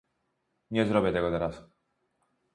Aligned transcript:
Nie 0.71 0.85
zrobię 0.85 1.13
tego 1.13 1.31
teraz 1.31 1.63